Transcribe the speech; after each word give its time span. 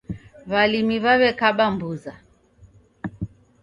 W'alimi 0.51 0.95
w'aw'ekaba 1.03 1.63
mbuza 1.73 2.13